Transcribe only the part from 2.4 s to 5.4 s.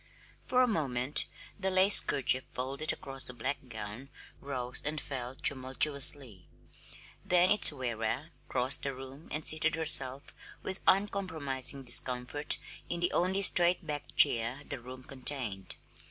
folded across the black gown rose and fell